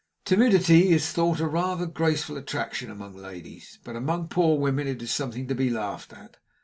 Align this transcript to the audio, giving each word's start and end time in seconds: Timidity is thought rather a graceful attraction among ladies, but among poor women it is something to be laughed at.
Timidity 0.25 0.89
is 0.93 1.11
thought 1.11 1.39
rather 1.39 1.83
a 1.83 1.87
graceful 1.87 2.35
attraction 2.35 2.89
among 2.89 3.15
ladies, 3.15 3.77
but 3.83 3.95
among 3.95 4.29
poor 4.29 4.57
women 4.57 4.87
it 4.87 4.99
is 5.03 5.11
something 5.11 5.47
to 5.47 5.53
be 5.53 5.69
laughed 5.69 6.11
at. 6.11 6.37